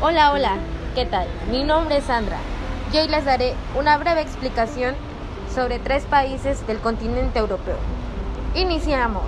Hola, 0.00 0.32
hola, 0.32 0.56
¿qué 0.94 1.04
tal? 1.04 1.28
Mi 1.50 1.62
nombre 1.62 1.98
es 1.98 2.04
Sandra 2.04 2.38
y 2.90 2.96
hoy 2.96 3.08
les 3.08 3.26
daré 3.26 3.52
una 3.78 3.98
breve 3.98 4.22
explicación 4.22 4.94
sobre 5.54 5.78
tres 5.78 6.06
países 6.06 6.66
del 6.66 6.78
continente 6.78 7.38
europeo. 7.38 7.76
Iniciamos. 8.54 9.26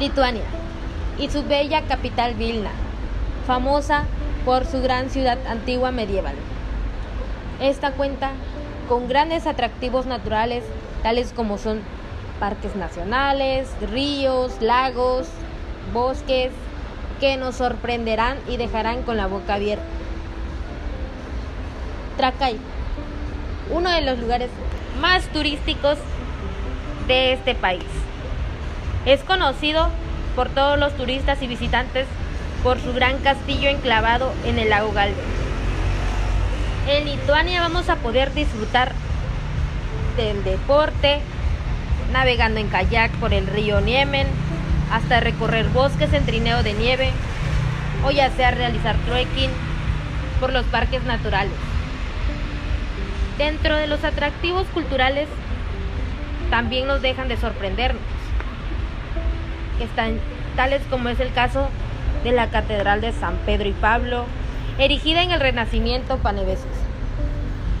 Lituania 0.00 0.42
y 1.20 1.30
su 1.30 1.44
bella 1.44 1.82
capital 1.82 2.34
Vilna, 2.34 2.72
famosa 3.46 4.06
por 4.44 4.66
su 4.66 4.82
gran 4.82 5.10
ciudad 5.10 5.38
antigua 5.46 5.92
medieval. 5.92 6.34
Esta 7.60 7.92
cuenta 7.92 8.32
con 8.88 9.06
grandes 9.06 9.46
atractivos 9.46 10.06
naturales 10.06 10.64
tales 11.04 11.32
como 11.32 11.56
son 11.56 11.82
parques 12.42 12.74
nacionales, 12.74 13.68
ríos, 13.92 14.60
lagos, 14.60 15.28
bosques, 15.92 16.50
que 17.20 17.36
nos 17.36 17.54
sorprenderán 17.54 18.36
y 18.48 18.56
dejarán 18.56 19.04
con 19.04 19.16
la 19.16 19.28
boca 19.28 19.54
abierta. 19.54 19.84
Tracay, 22.16 22.56
uno 23.70 23.90
de 23.90 24.00
los 24.00 24.18
lugares 24.18 24.50
más 25.00 25.22
turísticos 25.28 25.98
de 27.06 27.32
este 27.32 27.54
país. 27.54 27.84
Es 29.06 29.20
conocido 29.22 29.88
por 30.34 30.48
todos 30.48 30.76
los 30.80 30.96
turistas 30.96 31.40
y 31.42 31.46
visitantes 31.46 32.08
por 32.64 32.80
su 32.80 32.92
gran 32.92 33.18
castillo 33.18 33.68
enclavado 33.68 34.32
en 34.44 34.58
el 34.58 34.68
lago 34.68 34.90
Galve. 34.90 35.14
En 36.88 37.04
Lituania 37.04 37.60
vamos 37.60 37.88
a 37.88 37.94
poder 37.94 38.34
disfrutar 38.34 38.90
del 40.16 40.42
deporte, 40.42 41.20
navegando 42.12 42.60
en 42.60 42.68
kayak 42.68 43.10
por 43.12 43.32
el 43.32 43.46
río 43.46 43.80
Niemen, 43.80 44.26
hasta 44.92 45.20
recorrer 45.20 45.68
bosques 45.68 46.12
en 46.12 46.24
trineo 46.26 46.62
de 46.62 46.74
nieve 46.74 47.10
o 48.04 48.10
ya 48.10 48.30
sea 48.30 48.50
realizar 48.50 48.96
trekking 49.06 49.50
por 50.38 50.52
los 50.52 50.64
parques 50.66 51.02
naturales. 51.04 51.54
Dentro 53.38 53.76
de 53.76 53.86
los 53.86 54.04
atractivos 54.04 54.66
culturales 54.68 55.28
también 56.50 56.86
nos 56.86 57.00
dejan 57.00 57.28
de 57.28 57.36
sorprendernos. 57.38 58.02
Están 59.80 60.18
tales 60.54 60.82
como 60.90 61.08
es 61.08 61.18
el 61.20 61.32
caso 61.32 61.68
de 62.24 62.32
la 62.32 62.48
Catedral 62.48 63.00
de 63.00 63.12
San 63.12 63.36
Pedro 63.46 63.68
y 63.68 63.72
Pablo, 63.72 64.26
erigida 64.78 65.22
en 65.22 65.30
el 65.30 65.40
Renacimiento 65.40 66.18
paneveses. 66.18 66.66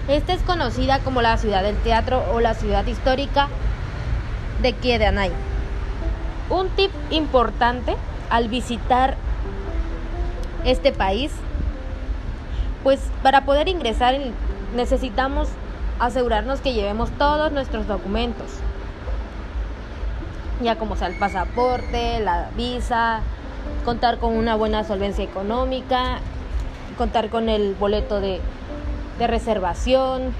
Esta 0.08 0.32
es 0.32 0.42
conocida 0.42 0.98
como 1.00 1.22
la 1.22 1.36
ciudad 1.36 1.62
del 1.62 1.76
teatro 1.76 2.24
o 2.32 2.40
la 2.40 2.54
ciudad 2.54 2.86
histórica 2.86 3.48
de 4.62 4.72
Kiedanay. 4.72 5.30
Un 6.48 6.68
tip 6.70 6.90
importante 7.10 7.96
al 8.30 8.48
visitar 8.48 9.16
este 10.64 10.92
país, 10.92 11.32
pues 12.82 13.00
para 13.22 13.44
poder 13.44 13.68
ingresar 13.68 14.16
necesitamos 14.74 15.48
asegurarnos 15.98 16.60
que 16.60 16.72
llevemos 16.72 17.10
todos 17.12 17.52
nuestros 17.52 17.86
documentos, 17.86 18.46
ya 20.62 20.76
como 20.76 20.96
sea 20.96 21.08
el 21.08 21.18
pasaporte, 21.18 22.20
la 22.20 22.48
visa, 22.56 23.20
contar 23.84 24.18
con 24.18 24.34
una 24.34 24.54
buena 24.54 24.84
solvencia 24.84 25.24
económica, 25.24 26.20
contar 26.96 27.28
con 27.28 27.48
el 27.48 27.74
boleto 27.74 28.20
de, 28.20 28.40
de 29.18 29.26
reservación 29.26 30.32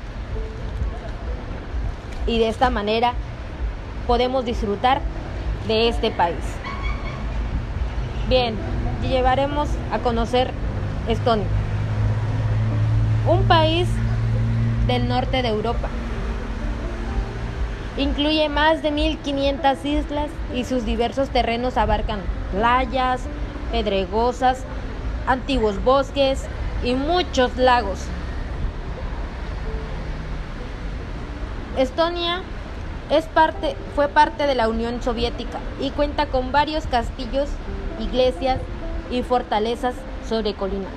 y 2.27 2.39
de 2.39 2.49
esta 2.49 2.71
manera 2.71 3.15
podemos 4.07 4.45
disfrutar 4.45 5.01
de 5.67 5.89
este 5.89 6.11
país. 6.11 6.37
Bien, 8.29 8.57
llevaremos 9.03 9.69
a 9.93 9.99
conocer 9.99 10.51
Estonia, 11.09 11.47
un 13.29 13.45
país 13.45 13.89
del 14.87 15.09
norte 15.09 15.43
de 15.43 15.49
Europa. 15.49 15.89
Incluye 17.99 18.49
más 18.49 18.83
de 18.83 18.91
1500 18.91 19.85
islas 19.85 20.31
y 20.55 20.65
sus 20.65 20.87
diversos 20.87 21.29
terrenos 21.29 21.77
abarcan 21.77 22.21
playas, 22.53 23.23
pedregosas, 23.71 24.65
antiguos 25.27 25.83
bosques 25.85 26.47
y 26.83 26.95
muchos 26.95 27.57
lagos. 27.57 27.99
Estonia 31.77 32.43
es 33.13 33.27
parte, 33.27 33.77
fue 33.95 34.09
parte 34.09 34.47
de 34.47 34.55
la 34.55 34.69
Unión 34.69 35.03
Soviética 35.03 35.59
y 35.79 35.91
cuenta 35.91 36.27
con 36.27 36.51
varios 36.51 36.87
castillos, 36.87 37.51
iglesias 38.01 38.59
y 39.11 39.23
fortalezas 39.23 39.95
sobre 40.27 40.55
colinas. 40.55 40.95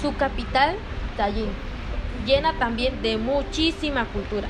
Su 0.00 0.16
capital, 0.16 0.76
Tallinn, 1.18 1.50
llena 2.24 2.54
también 2.58 3.02
de 3.02 3.18
muchísima 3.18 4.06
cultura. 4.06 4.48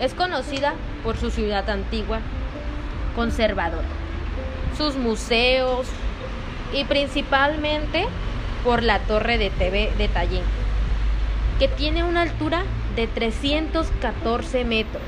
Es 0.00 0.12
conocida 0.12 0.74
por 1.04 1.16
su 1.16 1.30
ciudad 1.30 1.70
antigua, 1.70 2.18
conservadora, 3.14 3.86
sus 4.76 4.96
museos 4.96 5.86
y 6.72 6.82
principalmente 6.82 8.06
por 8.64 8.82
la 8.82 8.98
torre 8.98 9.38
de 9.38 9.50
TV 9.50 9.92
de 9.96 10.08
Tallinn, 10.08 10.57
que 11.58 11.68
tiene 11.68 12.04
una 12.04 12.22
altura 12.22 12.62
de 12.94 13.06
314 13.06 14.64
metros 14.64 15.02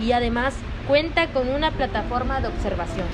y 0.00 0.12
además 0.12 0.54
cuenta 0.86 1.28
con 1.28 1.48
una 1.48 1.70
plataforma 1.70 2.40
de 2.40 2.48
observación. 2.48 3.06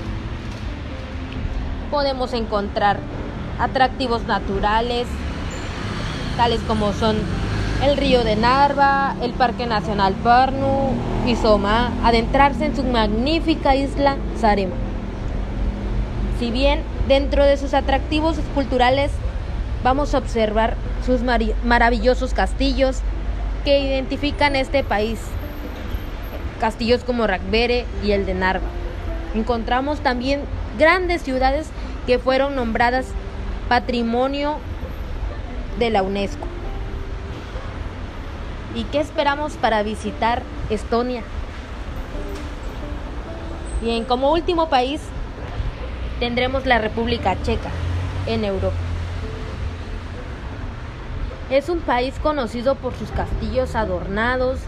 Podemos 1.91 2.33
encontrar 2.33 2.99
atractivos 3.59 4.23
naturales, 4.23 5.07
tales 6.37 6.61
como 6.61 6.93
son 6.93 7.17
el 7.83 7.97
río 7.97 8.23
de 8.23 8.35
Narva, 8.37 9.15
el 9.21 9.33
Parque 9.33 9.65
Nacional 9.65 10.13
Parnu 10.13 10.93
y 11.25 11.35
Soma, 11.35 11.91
adentrarse 12.03 12.65
en 12.65 12.75
su 12.75 12.83
magnífica 12.83 13.75
isla 13.75 14.17
Sarema. 14.39 14.75
Si 16.39 16.51
bien 16.51 16.81
dentro 17.07 17.43
de 17.43 17.57
sus 17.57 17.73
atractivos 17.73 18.37
culturales 18.53 19.11
vamos 19.83 20.15
a 20.15 20.19
observar 20.19 20.75
sus 21.05 21.21
maravillosos 21.63 22.33
castillos, 22.33 22.97
que 23.63 23.79
identifican 23.79 24.55
este 24.55 24.83
país, 24.83 25.19
castillos 26.59 27.03
como 27.03 27.27
Rakvere 27.27 27.85
y 28.03 28.11
el 28.11 28.25
de 28.25 28.33
Narva. 28.33 28.67
Encontramos 29.33 29.99
también 29.99 30.41
grandes 30.77 31.23
ciudades 31.23 31.67
que 32.05 32.19
fueron 32.19 32.55
nombradas 32.55 33.07
Patrimonio 33.67 34.57
de 35.79 35.89
la 35.89 36.03
UNESCO. 36.03 36.47
¿Y 38.75 38.83
qué 38.83 38.99
esperamos 38.99 39.53
para 39.53 39.83
visitar 39.83 40.43
Estonia? 40.69 41.23
Bien, 43.81 44.05
como 44.05 44.31
último 44.31 44.69
país 44.69 45.01
tendremos 46.19 46.65
la 46.65 46.77
República 46.77 47.35
Checa 47.43 47.69
en 48.27 48.45
Europa. 48.45 48.84
Es 51.55 51.69
un 51.69 51.79
país 51.79 52.13
conocido 52.21 52.75
por 52.75 52.93
sus 52.95 53.11
castillos 53.11 53.75
adornados, 53.75 54.59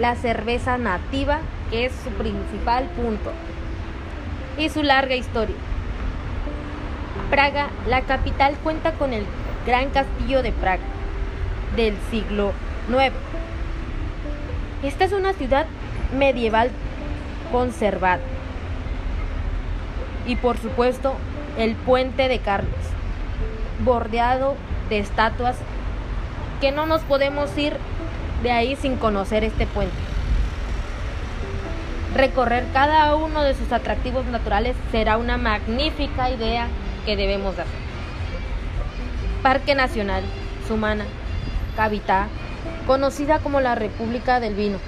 la 0.00 0.16
cerveza 0.16 0.76
nativa, 0.76 1.38
que 1.70 1.84
es 1.84 1.92
su 2.02 2.10
principal 2.10 2.86
punto, 2.96 3.30
y 4.58 4.68
su 4.68 4.82
larga 4.82 5.14
historia. 5.14 5.54
Praga, 7.30 7.68
la 7.86 8.00
capital, 8.00 8.56
cuenta 8.64 8.90
con 8.94 9.12
el 9.12 9.24
Gran 9.66 9.90
Castillo 9.90 10.42
de 10.42 10.50
Praga 10.50 10.82
del 11.76 11.94
siglo 12.10 12.50
IX. 12.88 13.14
Esta 14.82 15.04
es 15.04 15.12
una 15.12 15.34
ciudad 15.34 15.66
medieval 16.18 16.72
conservada. 17.52 18.18
Y 20.26 20.34
por 20.34 20.58
supuesto, 20.58 21.14
el 21.56 21.76
puente 21.76 22.26
de 22.26 22.40
Carlos, 22.40 22.74
bordeado 23.84 24.56
de 24.88 24.98
estatuas 24.98 25.56
que 26.62 26.70
no 26.70 26.86
nos 26.86 27.02
podemos 27.02 27.58
ir 27.58 27.76
de 28.44 28.52
ahí 28.52 28.76
sin 28.76 28.94
conocer 28.94 29.42
este 29.42 29.66
puente. 29.66 29.96
Recorrer 32.14 32.64
cada 32.72 33.16
uno 33.16 33.42
de 33.42 33.54
sus 33.54 33.72
atractivos 33.72 34.26
naturales 34.26 34.76
será 34.92 35.16
una 35.16 35.38
magnífica 35.38 36.30
idea 36.30 36.68
que 37.04 37.16
debemos 37.16 37.54
hacer. 37.54 37.66
Parque 39.42 39.74
Nacional 39.74 40.22
Sumana, 40.68 41.04
Cavita, 41.74 42.28
conocida 42.86 43.40
como 43.40 43.60
la 43.60 43.74
República 43.74 44.38
del 44.38 44.54
Vino. 44.54 44.78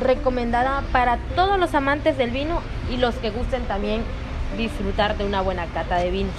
Recomendada 0.00 0.84
para 0.92 1.16
todos 1.34 1.58
los 1.58 1.74
amantes 1.74 2.16
del 2.18 2.30
vino 2.30 2.60
y 2.88 2.98
los 2.98 3.16
que 3.16 3.30
gusten 3.30 3.64
también 3.64 4.04
disfrutar 4.56 5.18
de 5.18 5.24
una 5.24 5.40
buena 5.40 5.66
cata 5.66 5.96
de 5.96 6.12
vinos. 6.12 6.34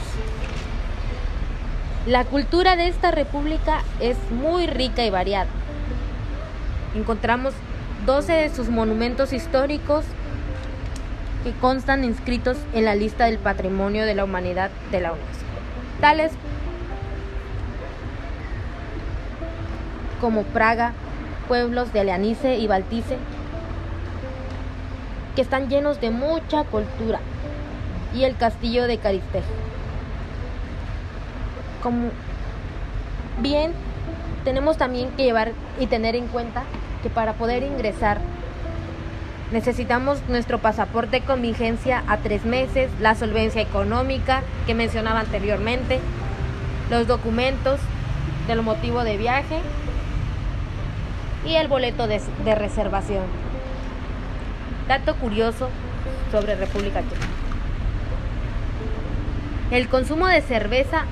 La 2.07 2.23
cultura 2.23 2.77
de 2.77 2.87
esta 2.87 3.11
república 3.11 3.81
es 3.99 4.15
muy 4.31 4.65
rica 4.65 5.03
y 5.03 5.09
variada. 5.09 5.49
Encontramos 6.95 7.53
12 8.05 8.31
de 8.31 8.49
sus 8.49 8.69
monumentos 8.69 9.33
históricos 9.33 10.05
que 11.43 11.51
constan 11.51 12.05
inscritos 12.05 12.55
en 12.73 12.85
la 12.85 12.95
lista 12.95 13.25
del 13.25 13.39
Patrimonio 13.39 14.05
de 14.05 14.15
la 14.15 14.23
Humanidad 14.23 14.69
de 14.89 15.01
la 15.01 15.11
UNESCO, 15.11 15.43
tales 15.99 16.31
como 20.21 20.43
Praga, 20.43 20.93
pueblos 21.49 21.91
de 21.91 22.05
Leanice 22.05 22.55
y 22.55 22.67
Baltice, 22.67 23.17
que 25.35 25.41
están 25.41 25.67
llenos 25.67 25.99
de 25.99 26.11
mucha 26.11 26.63
cultura, 26.63 27.19
y 28.15 28.23
el 28.23 28.37
castillo 28.37 28.87
de 28.87 28.97
Caristej. 28.97 29.43
Bien, 33.41 33.71
tenemos 34.43 34.77
también 34.77 35.09
que 35.11 35.23
llevar 35.23 35.51
y 35.79 35.87
tener 35.87 36.15
en 36.15 36.27
cuenta 36.27 36.63
que 37.03 37.09
para 37.09 37.33
poder 37.33 37.63
ingresar 37.63 38.19
necesitamos 39.51 40.19
nuestro 40.27 40.59
pasaporte 40.59 41.21
con 41.21 41.41
vigencia 41.41 42.03
a 42.07 42.17
tres 42.17 42.45
meses, 42.45 42.89
la 42.99 43.15
solvencia 43.15 43.61
económica 43.61 44.41
que 44.65 44.73
mencionaba 44.73 45.21
anteriormente, 45.21 45.99
los 46.89 47.07
documentos 47.07 47.79
del 48.47 48.61
motivo 48.61 49.03
de 49.03 49.17
viaje 49.17 49.59
y 51.45 51.55
el 51.55 51.67
boleto 51.67 52.07
de, 52.07 52.21
de 52.43 52.55
reservación. 52.55 53.23
Dato 54.87 55.15
curioso 55.15 55.69
sobre 56.31 56.55
República 56.55 57.01
Checa. 57.01 57.27
El 59.71 59.89
consumo 59.89 60.27
de 60.27 60.41
cerveza 60.41 61.05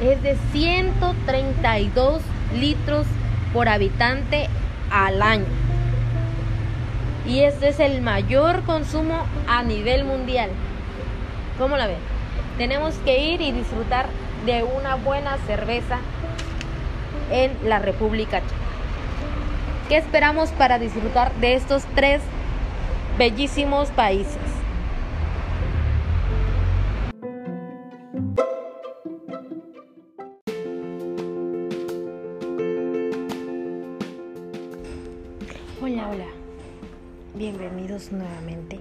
es 0.00 0.22
de 0.22 0.36
132 0.52 2.22
litros 2.58 3.06
por 3.52 3.68
habitante 3.68 4.48
al 4.90 5.22
año. 5.22 5.46
Y 7.26 7.40
este 7.40 7.68
es 7.68 7.80
el 7.80 8.02
mayor 8.02 8.62
consumo 8.62 9.24
a 9.48 9.62
nivel 9.62 10.04
mundial. 10.04 10.50
¿Cómo 11.58 11.76
la 11.76 11.86
ven? 11.86 11.98
Tenemos 12.58 12.94
que 13.04 13.18
ir 13.18 13.40
y 13.40 13.52
disfrutar 13.52 14.06
de 14.44 14.62
una 14.62 14.94
buena 14.94 15.36
cerveza 15.46 15.98
en 17.30 17.52
la 17.64 17.78
República 17.78 18.40
Checa. 18.40 18.54
¿Qué 19.88 19.96
esperamos 19.96 20.50
para 20.50 20.78
disfrutar 20.78 21.32
de 21.34 21.54
estos 21.54 21.84
tres 21.94 22.20
bellísimos 23.18 23.88
países? 23.90 24.45
Bienvenidos 37.36 38.12
nuevamente. 38.12 38.80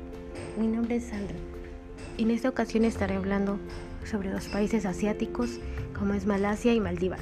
Mi 0.57 0.67
nombre 0.67 0.95
es 0.95 1.07
Sandra. 1.07 1.35
En 2.17 2.31
esta 2.31 2.47
ocasión 2.47 2.85
estaré 2.85 3.15
hablando 3.15 3.59
sobre 4.05 4.31
dos 4.31 4.45
países 4.45 4.85
asiáticos 4.85 5.59
como 5.99 6.13
es 6.13 6.25
Malasia 6.25 6.73
y 6.73 6.79
Maldivas. 6.79 7.19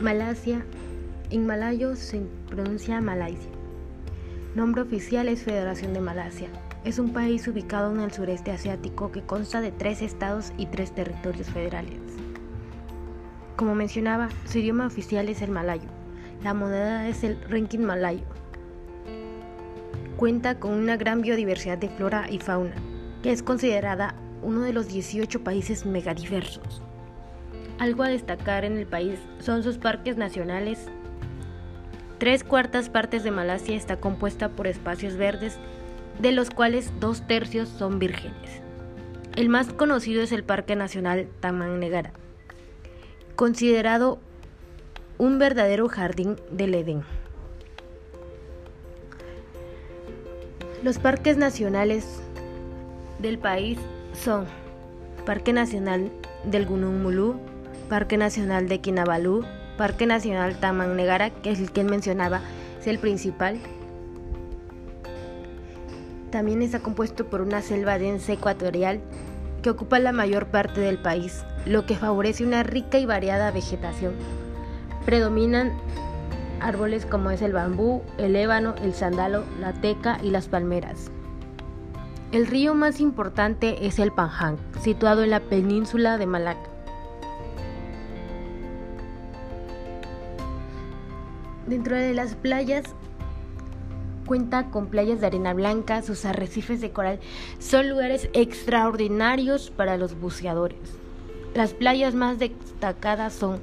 Malasia 0.00 0.64
en 1.30 1.46
malayo 1.46 1.96
se 1.96 2.20
pronuncia 2.46 3.00
Malaysia. 3.00 3.50
Nombre 4.54 4.82
oficial 4.82 5.28
es 5.28 5.42
Federación 5.42 5.94
de 5.94 6.00
Malasia. 6.00 6.48
Es 6.84 7.00
un 7.00 7.12
país 7.12 7.48
ubicado 7.48 7.92
en 7.92 8.00
el 8.00 8.12
sureste 8.12 8.52
asiático 8.52 9.10
que 9.10 9.22
consta 9.22 9.60
de 9.60 9.72
tres 9.72 10.00
estados 10.00 10.52
y 10.56 10.66
tres 10.66 10.94
territorios 10.94 11.48
federales. 11.48 11.98
Como 13.56 13.74
mencionaba, 13.74 14.28
su 14.44 14.58
idioma 14.58 14.86
oficial 14.86 15.28
es 15.28 15.42
el 15.42 15.50
malayo. 15.50 15.88
La 16.44 16.54
moneda 16.54 17.08
es 17.08 17.24
el 17.24 17.36
ringgit 17.48 17.80
malayo. 17.80 18.43
Cuenta 20.16 20.58
con 20.58 20.72
una 20.72 20.96
gran 20.96 21.22
biodiversidad 21.22 21.78
de 21.78 21.88
flora 21.88 22.26
y 22.30 22.38
fauna, 22.38 22.74
que 23.22 23.32
es 23.32 23.42
considerada 23.42 24.14
uno 24.42 24.60
de 24.62 24.72
los 24.72 24.88
18 24.88 25.42
países 25.42 25.86
megadiversos. 25.86 26.82
Algo 27.78 28.02
a 28.02 28.08
destacar 28.08 28.64
en 28.64 28.78
el 28.78 28.86
país 28.86 29.18
son 29.40 29.62
sus 29.62 29.78
parques 29.78 30.16
nacionales, 30.16 30.88
Tres 32.18 32.44
cuartas 32.44 32.88
partes 32.88 33.24
de 33.24 33.30
Malasia 33.30 33.76
está 33.76 33.96
compuesta 33.96 34.48
por 34.48 34.66
espacios 34.66 35.16
verdes, 35.16 35.58
de 36.20 36.32
los 36.32 36.48
cuales 36.48 36.92
dos 37.00 37.26
tercios 37.26 37.68
son 37.68 37.98
vírgenes. 37.98 38.62
El 39.36 39.48
más 39.48 39.72
conocido 39.72 40.22
es 40.22 40.30
el 40.30 40.44
Parque 40.44 40.76
Nacional 40.76 41.28
Taman 41.40 41.80
Negara, 41.80 42.12
considerado 43.34 44.20
un 45.18 45.38
verdadero 45.38 45.88
jardín 45.88 46.36
del 46.52 46.74
Edén. 46.74 47.02
Los 50.84 50.98
parques 50.98 51.38
nacionales 51.38 52.04
del 53.18 53.38
país 53.38 53.78
son 54.12 54.44
Parque 55.24 55.54
Nacional 55.54 56.12
del 56.44 56.66
Gunung 56.66 57.00
Mulu, 57.00 57.36
Parque 57.88 58.18
Nacional 58.18 58.68
de 58.68 58.82
Kinabalu, 58.82 59.46
Parque 59.78 60.04
Nacional 60.04 60.60
Taman 60.60 60.94
Negara, 60.94 61.30
que 61.30 61.52
es 61.52 61.58
el 61.58 61.72
que 61.72 61.84
mencionaba, 61.84 62.42
es 62.78 62.86
el 62.86 62.98
principal. 62.98 63.58
También 66.30 66.60
está 66.60 66.80
compuesto 66.80 67.28
por 67.30 67.40
una 67.40 67.62
selva 67.62 67.98
densa 67.98 68.34
ecuatorial 68.34 69.00
que 69.62 69.70
ocupa 69.70 69.98
la 70.00 70.12
mayor 70.12 70.48
parte 70.48 70.82
del 70.82 70.98
país, 70.98 71.46
lo 71.64 71.86
que 71.86 71.96
favorece 71.96 72.44
una 72.44 72.62
rica 72.62 72.98
y 72.98 73.06
variada 73.06 73.50
vegetación. 73.52 74.12
Predominan 75.06 75.72
árboles 76.60 77.06
como 77.06 77.30
es 77.30 77.42
el 77.42 77.52
bambú, 77.52 78.02
el 78.18 78.36
ébano, 78.36 78.74
el 78.82 78.94
sándalo, 78.94 79.44
la 79.60 79.72
teca 79.72 80.18
y 80.22 80.30
las 80.30 80.48
palmeras. 80.48 81.10
El 82.32 82.46
río 82.46 82.74
más 82.74 83.00
importante 83.00 83.86
es 83.86 83.98
el 83.98 84.10
Panjang, 84.10 84.56
situado 84.80 85.22
en 85.22 85.30
la 85.30 85.40
península 85.40 86.18
de 86.18 86.26
Malaca. 86.26 86.68
Dentro 91.66 91.96
de 91.96 92.12
las 92.12 92.34
playas 92.34 92.84
cuenta 94.26 94.70
con 94.70 94.88
playas 94.88 95.20
de 95.20 95.26
arena 95.26 95.54
blanca, 95.54 96.02
sus 96.02 96.24
arrecifes 96.24 96.80
de 96.80 96.90
coral 96.90 97.20
son 97.58 97.88
lugares 97.88 98.28
extraordinarios 98.32 99.70
para 99.70 99.96
los 99.96 100.18
buceadores. 100.18 100.78
Las 101.54 101.72
playas 101.72 102.14
más 102.14 102.38
destacadas 102.38 103.32
son 103.32 103.60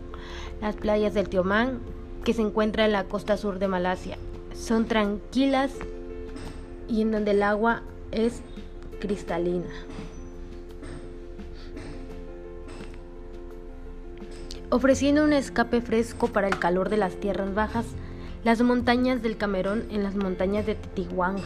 las 0.62 0.76
playas 0.76 1.14
del 1.14 1.30
Tiomán, 1.30 1.80
que 2.24 2.34
se 2.34 2.42
encuentra 2.42 2.86
en 2.86 2.92
la 2.92 3.06
costa 3.06 3.38
sur 3.38 3.60
de 3.60 3.68
Malasia. 3.68 4.18
Son 4.54 4.86
tranquilas 4.86 5.72
y 6.88 7.02
en 7.02 7.12
donde 7.12 7.32
el 7.32 7.44
agua 7.44 7.84
es 8.12 8.42
cristalina. 9.00 9.70
ofreciendo 14.72 15.26
un 15.26 15.34
escape 15.34 15.82
fresco 15.82 16.28
para 16.28 16.48
el 16.48 16.58
calor 16.58 16.90
de 16.90 16.98
las 16.98 17.16
tierras 17.16 17.54
bajas. 17.54 17.86
Las 18.44 18.62
montañas 18.62 19.22
del 19.22 19.38
Camerón 19.38 19.84
en 19.92 20.02
las 20.02 20.16
montañas 20.16 20.66
de 20.66 20.76
Titiwang 20.76 21.38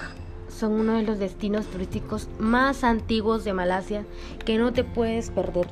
son 0.48 0.74
uno 0.74 0.94
de 0.94 1.02
los 1.02 1.20
destinos 1.20 1.66
turísticos 1.66 2.30
más 2.40 2.84
antiguos 2.84 3.44
de 3.44 3.52
Malasia 3.52 4.06
que 4.46 4.58
no 4.58 4.72
te 4.72 4.84
puedes 4.84 5.32
perder. 5.32 5.66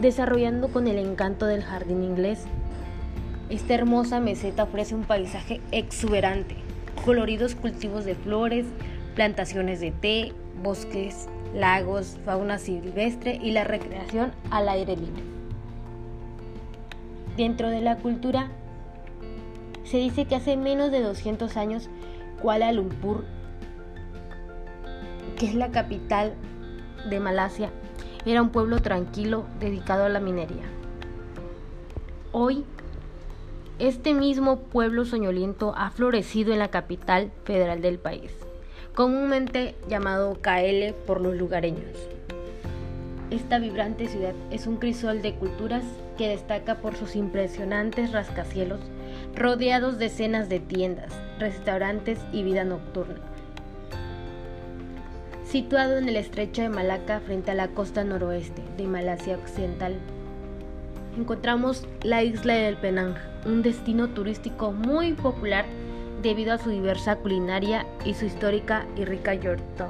Desarrollando 0.00 0.68
con 0.68 0.88
el 0.88 0.98
encanto 0.98 1.46
del 1.46 1.62
jardín 1.62 2.02
inglés, 2.02 2.40
esta 3.50 3.74
hermosa 3.74 4.20
meseta 4.20 4.62
ofrece 4.62 4.94
un 4.94 5.04
paisaje 5.04 5.60
exuberante, 5.72 6.56
coloridos 7.04 7.54
cultivos 7.54 8.04
de 8.04 8.14
flores, 8.14 8.66
plantaciones 9.14 9.80
de 9.80 9.90
té, 9.90 10.32
bosques, 10.62 11.28
lagos, 11.54 12.18
fauna 12.24 12.58
silvestre 12.58 13.38
y 13.42 13.52
la 13.52 13.64
recreación 13.64 14.32
al 14.50 14.68
aire 14.68 14.96
libre. 14.96 15.22
Dentro 17.36 17.68
de 17.70 17.80
la 17.80 17.96
cultura, 17.96 18.48
se 19.84 19.98
dice 19.98 20.24
que 20.26 20.36
hace 20.36 20.56
menos 20.56 20.90
de 20.90 21.02
200 21.02 21.56
años 21.56 21.90
Kuala 22.40 22.72
Lumpur, 22.72 23.24
que 25.36 25.46
es 25.46 25.54
la 25.54 25.70
capital 25.70 26.34
de 27.08 27.20
Malasia, 27.20 27.70
era 28.24 28.40
un 28.40 28.50
pueblo 28.50 28.80
tranquilo 28.80 29.44
dedicado 29.58 30.04
a 30.04 30.08
la 30.08 30.20
minería. 30.20 30.64
Hoy, 32.30 32.64
este 33.78 34.14
mismo 34.14 34.58
pueblo 34.60 35.04
soñoliento 35.04 35.74
ha 35.76 35.90
florecido 35.90 36.52
en 36.52 36.58
la 36.58 36.68
capital 36.68 37.32
federal 37.44 37.80
del 37.80 37.98
país, 37.98 38.32
comúnmente 38.94 39.74
llamado 39.88 40.38
KL 40.40 40.92
por 41.06 41.20
los 41.20 41.36
lugareños. 41.36 41.96
Esta 43.30 43.58
vibrante 43.58 44.08
ciudad 44.08 44.34
es 44.50 44.66
un 44.66 44.76
crisol 44.76 45.22
de 45.22 45.34
culturas 45.34 45.84
que 46.18 46.28
destaca 46.28 46.76
por 46.76 46.96
sus 46.96 47.16
impresionantes 47.16 48.12
rascacielos, 48.12 48.80
rodeados 49.34 49.98
de 49.98 50.04
decenas 50.04 50.50
de 50.50 50.60
tiendas, 50.60 51.12
restaurantes 51.38 52.18
y 52.30 52.42
vida 52.42 52.64
nocturna. 52.64 53.20
Situado 55.46 55.96
en 55.96 56.08
el 56.08 56.16
estrecho 56.16 56.60
de 56.60 56.68
Malaca 56.68 57.20
frente 57.20 57.50
a 57.50 57.54
la 57.54 57.68
costa 57.68 58.04
noroeste 58.04 58.62
de 58.76 58.84
Malasia 58.84 59.36
Occidental, 59.36 59.96
encontramos 61.16 61.86
la 62.02 62.22
isla 62.22 62.54
del 62.54 62.76
Penang, 62.76 63.31
un 63.44 63.62
destino 63.62 64.08
turístico 64.08 64.72
muy 64.72 65.14
popular 65.14 65.64
debido 66.22 66.52
a 66.52 66.58
su 66.58 66.70
diversa 66.70 67.16
culinaria 67.16 67.86
y 68.04 68.14
su 68.14 68.26
histórica 68.26 68.86
y 68.96 69.04
rica 69.04 69.34
yorto. 69.34 69.86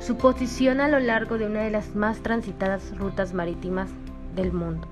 Su 0.00 0.16
posición 0.16 0.80
a 0.80 0.88
lo 0.88 0.98
largo 0.98 1.36
de 1.36 1.46
una 1.46 1.60
de 1.60 1.70
las 1.70 1.94
más 1.94 2.20
transitadas 2.20 2.96
rutas 2.96 3.34
marítimas 3.34 3.90
del 4.34 4.52
mundo. 4.52 4.88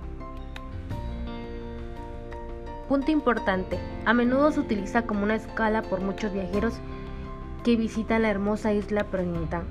Punto 2.88 3.11
importante, 3.11 3.78
a 4.04 4.14
menudo 4.14 4.50
se 4.50 4.61
utiliza 4.61 5.02
como 5.02 5.23
una 5.23 5.37
escala 5.37 5.83
por 5.83 6.00
muchos 6.00 6.33
viajeros 6.33 6.75
que 7.64 7.76
visitan 7.76 8.23
la 8.23 8.30
hermosa 8.30 8.73
isla 8.73 9.04
Pernita. 9.04 9.62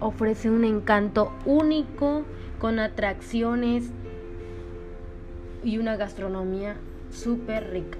Ofrece 0.00 0.50
un 0.50 0.64
encanto 0.64 1.32
único 1.44 2.22
con 2.60 2.78
atracciones 2.78 3.90
y 5.64 5.78
una 5.78 5.96
gastronomía 5.96 6.76
súper 7.16 7.70
rica. 7.70 7.98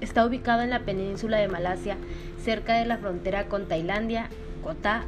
Está 0.00 0.24
ubicada 0.24 0.64
en 0.64 0.70
la 0.70 0.84
península 0.84 1.38
de 1.38 1.48
Malasia, 1.48 1.96
cerca 2.42 2.74
de 2.74 2.86
la 2.86 2.98
frontera 2.98 3.48
con 3.48 3.66
Tailandia, 3.66 4.28
Kota 4.62 5.04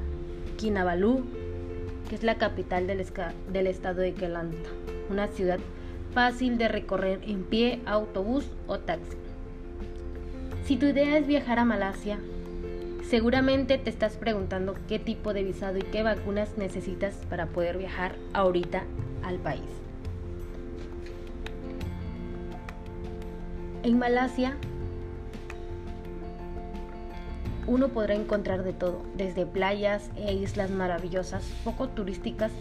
Kinabalu, 0.56 1.24
que 2.08 2.16
es 2.16 2.22
la 2.22 2.38
capital 2.38 2.86
del, 2.86 3.06
del 3.52 3.66
estado 3.66 4.00
de 4.00 4.14
Kelantan, 4.14 4.60
una 5.10 5.28
ciudad 5.28 5.60
fácil 6.12 6.58
de 6.58 6.68
recorrer 6.68 7.20
en 7.22 7.44
pie, 7.44 7.80
autobús 7.86 8.46
o 8.66 8.78
taxi. 8.80 9.16
Si 10.64 10.76
tu 10.76 10.86
idea 10.86 11.16
es 11.18 11.26
viajar 11.26 11.60
a 11.60 11.64
Malasia, 11.64 12.18
seguramente 13.08 13.78
te 13.78 13.90
estás 13.90 14.16
preguntando 14.16 14.74
qué 14.88 14.98
tipo 14.98 15.32
de 15.32 15.44
visado 15.44 15.78
y 15.78 15.82
qué 15.82 16.02
vacunas 16.02 16.58
necesitas 16.58 17.14
para 17.28 17.46
poder 17.46 17.78
viajar 17.78 18.16
ahorita 18.32 18.82
al 19.22 19.36
país. 19.38 19.89
En 23.82 23.98
Malasia 23.98 24.56
uno 27.66 27.88
podrá 27.88 28.14
encontrar 28.14 28.62
de 28.62 28.74
todo, 28.74 29.02
desde 29.16 29.46
playas 29.46 30.10
e 30.16 30.34
islas 30.34 30.70
maravillosas, 30.70 31.44
poco 31.64 31.88
turísticas, 31.88 32.52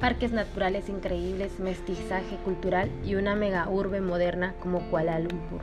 parques 0.00 0.32
naturales 0.32 0.88
increíbles, 0.88 1.58
mestizaje 1.58 2.36
cultural 2.44 2.90
y 3.04 3.16
una 3.16 3.34
mega 3.34 3.68
urbe 3.68 4.00
moderna 4.00 4.54
como 4.60 4.80
Kuala 4.88 5.18
Lumpur. 5.18 5.60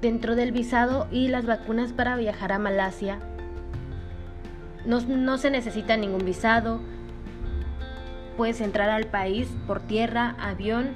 Dentro 0.00 0.34
del 0.34 0.50
visado 0.50 1.06
y 1.12 1.28
las 1.28 1.46
vacunas 1.46 1.92
para 1.92 2.16
viajar 2.16 2.50
a 2.50 2.58
Malasia, 2.58 3.20
no, 4.84 5.00
no 5.00 5.38
se 5.38 5.50
necesita 5.50 5.96
ningún 5.96 6.24
visado, 6.24 6.80
puedes 8.36 8.60
entrar 8.60 8.90
al 8.90 9.06
país 9.06 9.48
por 9.66 9.80
tierra, 9.80 10.36
avión 10.38 10.90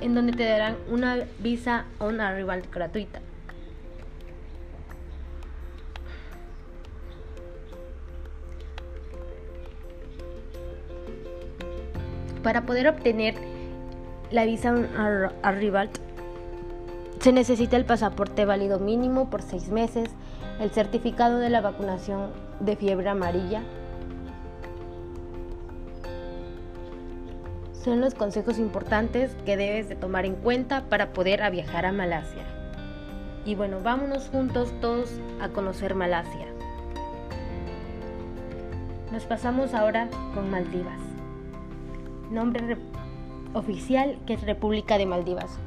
en 0.00 0.14
donde 0.14 0.32
te 0.32 0.44
darán 0.44 0.76
una 0.90 1.18
visa 1.38 1.84
on 1.98 2.20
arrival 2.20 2.62
gratuita. 2.72 3.20
Para 12.42 12.62
poder 12.62 12.88
obtener 12.88 13.36
la 14.32 14.44
visa 14.44 14.72
on 14.72 14.88
arrival 15.42 15.90
se 17.20 17.32
necesita 17.32 17.76
el 17.76 17.84
pasaporte 17.84 18.44
válido 18.44 18.80
mínimo 18.80 19.30
por 19.30 19.42
seis 19.42 19.68
meses, 19.68 20.10
el 20.60 20.70
certificado 20.70 21.38
de 21.38 21.50
la 21.50 21.60
vacunación 21.60 22.30
de 22.58 22.74
fiebre 22.74 23.08
amarilla, 23.08 23.62
son 27.84 28.00
los 28.00 28.14
consejos 28.14 28.58
importantes 28.58 29.34
que 29.44 29.56
debes 29.56 29.88
de 29.88 29.96
tomar 29.96 30.24
en 30.24 30.36
cuenta 30.36 30.84
para 30.88 31.12
poder 31.12 31.48
viajar 31.50 31.84
a 31.84 31.92
Malasia. 31.92 32.44
Y 33.44 33.56
bueno, 33.56 33.78
vámonos 33.82 34.28
juntos 34.28 34.72
todos 34.80 35.10
a 35.40 35.48
conocer 35.48 35.94
Malasia. 35.94 36.46
Nos 39.10 39.24
pasamos 39.24 39.74
ahora 39.74 40.08
con 40.34 40.50
Maldivas. 40.50 41.00
Nombre 42.30 42.76
oficial 43.52 44.16
que 44.26 44.34
es 44.34 44.42
República 44.42 44.96
de 44.96 45.06
Maldivas. 45.06 45.58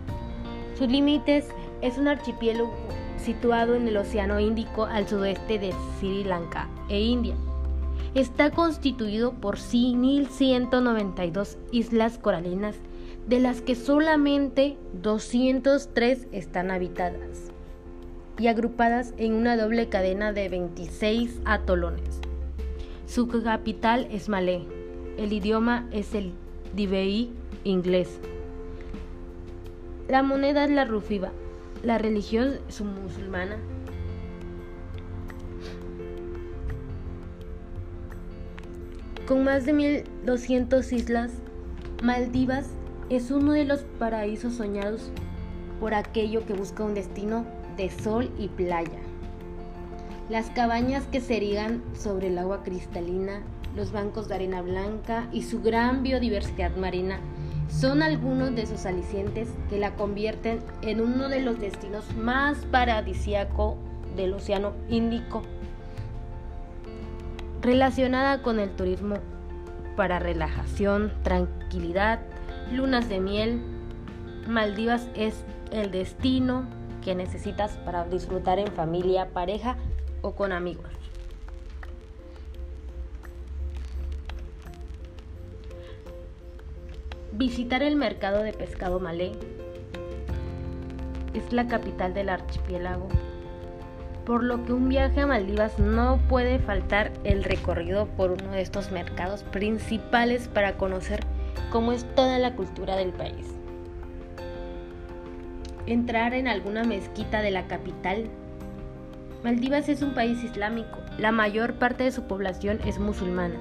Sus 0.77 0.87
límites 0.87 1.47
es 1.81 1.97
un 1.97 2.07
archipiélago 2.07 2.73
situado 3.17 3.75
en 3.75 3.87
el 3.87 3.97
Océano 3.97 4.39
Índico 4.39 4.85
al 4.85 5.07
sudeste 5.07 5.59
de 5.59 5.73
Sri 5.99 6.23
Lanka 6.23 6.67
e 6.89 7.01
India 7.01 7.35
está 8.15 8.49
constituido 8.49 9.33
por 9.33 9.57
1.192 9.57 11.57
islas 11.71 12.17
coralinas, 12.17 12.75
de 13.27 13.39
las 13.39 13.61
que 13.61 13.75
solamente 13.75 14.77
203 15.01 16.27
están 16.31 16.71
habitadas 16.71 17.51
y 18.37 18.47
agrupadas 18.47 19.13
en 19.17 19.33
una 19.33 19.57
doble 19.57 19.89
cadena 19.89 20.33
de 20.33 20.49
26 20.49 21.41
atolones. 21.45 22.19
Su 23.07 23.27
capital 23.27 24.07
es 24.11 24.29
Malé. 24.29 24.63
El 25.17 25.33
idioma 25.33 25.87
es 25.91 26.15
el 26.15 26.31
Diveí 26.75 27.31
inglés. 27.63 28.19
La 30.07 30.23
moneda 30.23 30.65
es 30.65 30.71
la 30.71 30.85
rufiba. 30.85 31.31
La 31.83 31.97
religión 31.97 32.59
es 32.67 32.81
musulmana. 32.81 33.57
Con 39.27 39.43
más 39.43 39.65
de 39.65 39.73
1.200 39.73 40.93
islas, 40.93 41.31
Maldivas 42.03 42.67
es 43.09 43.31
uno 43.31 43.53
de 43.53 43.65
los 43.65 43.81
paraísos 43.97 44.53
soñados 44.53 45.09
por 45.79 45.95
aquello 45.95 46.45
que 46.45 46.53
busca 46.53 46.83
un 46.83 46.93
destino 46.93 47.43
de 47.75 47.89
sol 47.89 48.29
y 48.37 48.49
playa. 48.49 48.99
Las 50.29 50.51
cabañas 50.51 51.07
que 51.07 51.21
se 51.21 51.37
erigan 51.37 51.81
sobre 51.95 52.27
el 52.27 52.37
agua 52.37 52.61
cristalina, 52.61 53.41
los 53.75 53.91
bancos 53.91 54.27
de 54.27 54.35
arena 54.35 54.61
blanca 54.61 55.27
y 55.31 55.41
su 55.41 55.59
gran 55.63 56.03
biodiversidad 56.03 56.75
marina 56.75 57.19
son 57.67 58.03
algunos 58.03 58.55
de 58.55 58.61
esos 58.61 58.85
alicientes 58.85 59.49
que 59.71 59.79
la 59.79 59.95
convierten 59.95 60.59
en 60.83 61.01
uno 61.01 61.29
de 61.29 61.41
los 61.41 61.59
destinos 61.59 62.05
más 62.15 62.59
paradisíaco 62.65 63.75
del 64.15 64.33
Océano 64.33 64.73
Índico 64.87 65.41
relacionada 67.65 68.43
con 68.43 68.59
el 68.59 68.69
turismo 68.69 69.15
para 69.95 70.19
relajación, 70.19 71.11
tranquilidad, 71.23 72.19
lunas 72.71 73.09
de 73.09 73.19
miel. 73.19 73.59
Maldivas 74.47 75.07
es 75.15 75.43
el 75.71 75.89
destino 75.89 76.65
que 77.03 77.15
necesitas 77.15 77.77
para 77.77 78.05
disfrutar 78.05 78.59
en 78.59 78.67
familia, 78.67 79.29
pareja 79.33 79.77
o 80.21 80.35
con 80.35 80.51
amigos. 80.51 80.91
Visitar 87.31 87.81
el 87.81 87.95
mercado 87.95 88.43
de 88.43 88.53
pescado 88.53 88.99
malé 88.99 89.31
es 91.33 91.51
la 91.51 91.67
capital 91.67 92.13
del 92.13 92.29
archipiélago 92.29 93.09
por 94.25 94.43
lo 94.43 94.65
que 94.65 94.73
un 94.73 94.89
viaje 94.89 95.21
a 95.21 95.27
Maldivas 95.27 95.77
no 95.77 96.17
puede 96.27 96.59
faltar 96.59 97.11
el 97.23 97.43
recorrido 97.43 98.07
por 98.07 98.31
uno 98.31 98.51
de 98.51 98.61
estos 98.61 98.91
mercados 98.91 99.43
principales 99.43 100.47
para 100.47 100.73
conocer 100.73 101.19
cómo 101.71 101.91
es 101.91 102.05
toda 102.15 102.39
la 102.39 102.55
cultura 102.55 102.95
del 102.95 103.13
país. 103.13 103.45
Entrar 105.85 106.33
en 106.33 106.47
alguna 106.47 106.83
mezquita 106.83 107.41
de 107.41 107.51
la 107.51 107.67
capital. 107.67 108.25
Maldivas 109.43 109.89
es 109.89 110.01
un 110.01 110.15
país 110.15 110.43
islámico, 110.43 110.97
la 111.19 111.31
mayor 111.31 111.75
parte 111.75 112.03
de 112.03 112.11
su 112.11 112.23
población 112.23 112.79
es 112.85 112.97
musulmana. 112.97 113.55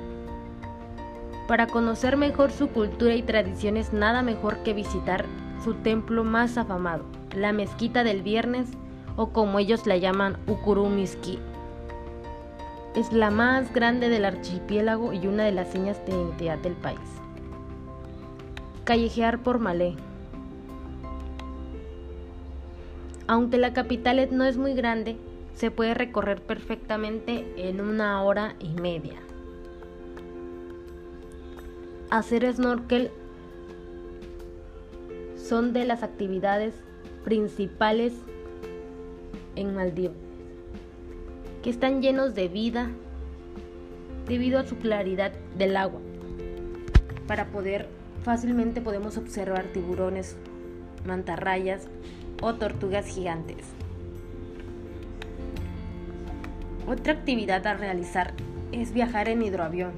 Para 1.46 1.66
conocer 1.66 2.16
mejor 2.16 2.50
su 2.50 2.68
cultura 2.68 3.14
y 3.14 3.22
tradiciones, 3.22 3.92
nada 3.92 4.22
mejor 4.22 4.62
que 4.62 4.72
visitar 4.72 5.26
su 5.62 5.74
templo 5.74 6.24
más 6.24 6.56
afamado, 6.56 7.04
la 7.36 7.52
mezquita 7.52 8.02
del 8.02 8.22
viernes 8.22 8.70
o 9.16 9.28
como 9.28 9.58
ellos 9.58 9.86
la 9.86 9.96
llaman 9.96 10.36
Ukurumiski. 10.46 11.38
Es 12.94 13.12
la 13.12 13.30
más 13.30 13.72
grande 13.72 14.08
del 14.08 14.24
archipiélago 14.24 15.12
y 15.12 15.26
una 15.26 15.44
de 15.44 15.52
las 15.52 15.70
señas 15.70 16.04
de 16.06 16.12
identidad 16.12 16.58
del 16.58 16.74
país. 16.74 16.98
Callejear 18.84 19.38
por 19.42 19.58
Malé. 19.58 19.96
Aunque 23.26 23.56
la 23.56 23.72
capital 23.72 24.28
no 24.32 24.44
es 24.44 24.58
muy 24.58 24.74
grande, 24.74 25.16
se 25.54 25.70
puede 25.70 25.94
recorrer 25.94 26.42
perfectamente 26.42 27.46
en 27.56 27.80
una 27.80 28.22
hora 28.22 28.54
y 28.60 28.68
media. 28.80 29.14
Hacer 32.10 32.52
snorkel 32.52 33.10
son 35.36 35.72
de 35.72 35.84
las 35.84 36.02
actividades 36.02 36.74
principales 37.24 38.12
en 39.56 39.74
Maldivas, 39.74 40.16
que 41.62 41.70
están 41.70 42.02
llenos 42.02 42.34
de 42.34 42.48
vida 42.48 42.90
debido 44.26 44.58
a 44.58 44.64
su 44.64 44.76
claridad 44.76 45.32
del 45.56 45.76
agua. 45.76 46.00
Para 47.26 47.46
poder 47.46 47.88
fácilmente 48.22 48.80
podemos 48.80 49.16
observar 49.16 49.64
tiburones 49.72 50.36
mantarrayas 51.06 51.88
o 52.42 52.54
tortugas 52.54 53.06
gigantes. 53.06 53.58
Otra 56.86 57.14
actividad 57.14 57.66
a 57.66 57.74
realizar 57.74 58.34
es 58.72 58.92
viajar 58.92 59.28
en 59.28 59.42
hidroavión. 59.42 59.92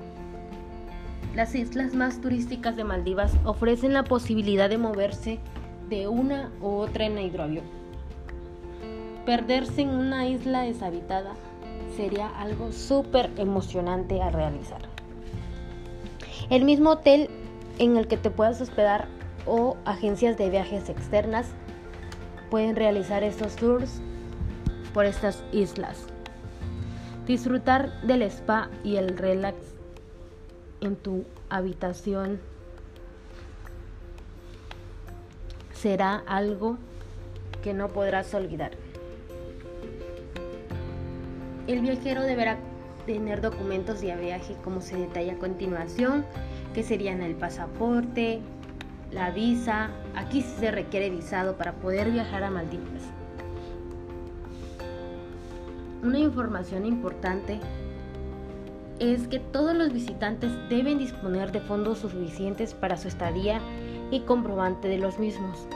Las 1.35 1.55
islas 1.55 1.95
más 1.95 2.21
turísticas 2.21 2.77
de 2.77 2.85
Maldivas 2.85 3.33
ofrecen 3.45 3.93
la 3.93 4.05
posibilidad 4.05 4.71
de 4.71 4.79
moverse 4.79 5.39
de 5.89 6.09
una 6.09 6.51
u 6.61 6.69
otra 6.69 7.07
en 7.07 7.19
hidroavión. 7.19 7.76
Perderse 9.27 9.83
en 9.83 9.89
una 9.89 10.29
isla 10.29 10.61
deshabitada 10.61 11.35
sería 11.97 12.29
algo 12.29 12.71
súper 12.71 13.33
emocionante 13.39 14.23
a 14.23 14.31
realizar. 14.31 14.83
El 16.49 16.65
mismo 16.65 16.91
hotel 16.91 17.29
en 17.81 17.97
el 17.97 18.07
que 18.07 18.19
te 18.19 18.31
puedas 18.31 18.61
hospedar 18.61 19.09
o 19.45 19.77
agencias 19.85 20.39
de 20.39 20.49
viajes 20.49 20.89
externas 20.89 21.49
pueden 22.51 22.77
realizar 22.77 23.25
estos 23.25 23.57
tours 23.57 24.01
por 24.95 25.07
estas 25.07 25.43
islas. 25.51 26.07
Disfrutar 27.27 28.01
del 28.03 28.23
spa 28.23 28.71
y 28.85 28.95
el 28.95 29.19
relax 29.19 29.57
en 30.81 30.95
tu 30.95 31.25
habitación 31.51 32.41
será 35.73 36.23
algo 36.29 36.79
que 37.65 37.75
no 37.75 37.89
podrás 37.89 38.33
olvidar. 38.33 38.86
El 41.67 41.81
viajero 41.81 42.23
deberá 42.23 42.59
tener 43.07 43.41
documentos 43.41 44.01
de 44.01 44.15
viaje 44.17 44.55
como 44.63 44.81
se 44.81 44.97
detalla 44.97 45.33
a 45.33 45.39
continuación, 45.39 46.25
que 46.75 46.85
serían 46.85 47.23
el 47.23 47.35
pasaporte, 47.35 48.41
la 49.11 49.31
visa. 49.31 49.91
Aquí 50.15 50.43
se 50.43 50.71
requiere 50.71 51.11
visado 51.11 51.57
para 51.57 51.73
poder 51.73 52.11
viajar 52.11 52.45
a 52.45 52.51
Maldivas. 52.51 53.03
Una 56.03 56.19
información 56.21 56.87
importante 56.87 57.59
es 59.01 59.27
que 59.27 59.41
todos 59.41 59.75
los 59.75 59.93
visitantes 59.93 60.53
deben 60.69 60.99
disponer 60.99 61.51
de 61.51 61.61
fondos 61.61 61.99
suficientes 61.99 62.75
para 62.75 62.97
su 62.97 63.09
estadía 63.09 63.61
y 64.13 64.21
comprobante 64.21 64.87
de 64.87 64.99
los 64.99 65.19
mismos. 65.19 65.67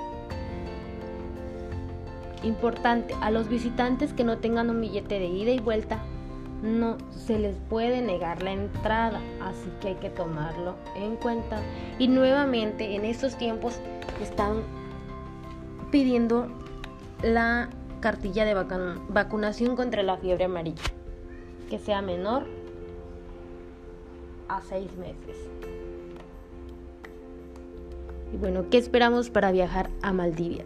Importante, 2.43 3.15
a 3.21 3.31
los 3.31 3.49
visitantes 3.49 4.13
que 4.13 4.25
no 4.25 4.39
tengan 4.39 4.71
un 4.71 4.81
billete 4.81 5.19
de 5.19 5.27
ida 5.27 5.51
y 5.51 5.61
vuelta, 5.61 5.99
no 6.63 6.97
se 7.11 7.39
les 7.39 7.57
puede 7.69 8.03
negar 8.03 8.43
la 8.43 8.53
entrada, 8.53 9.21
así 9.43 9.71
que 9.81 9.89
hay 9.89 9.95
que 9.95 10.11
tomarlo 10.11 10.77
en 10.97 11.17
cuenta. 11.17 11.59
Y 11.99 12.09
nuevamente 12.09 12.95
en 12.95 13.05
estos 13.05 13.37
tiempos 13.37 13.79
están 14.23 14.63
pidiendo 15.91 16.49
la 17.23 17.69
cartilla 18.01 18.45
de 18.45 18.55
vacunación 18.55 19.77
contra 19.77 20.03
la 20.03 20.17
fiebre 20.17 20.45
amarilla, 20.45 20.83
que 21.69 21.79
sea 21.79 22.01
menor 22.01 22.47
a 24.49 24.61
seis 24.63 24.91
meses. 24.97 25.37
Y 28.33 28.37
bueno, 28.37 28.65
¿qué 28.71 28.79
esperamos 28.79 29.29
para 29.29 29.51
viajar 29.51 29.91
a 30.03 30.13
Maldivia? 30.13 30.65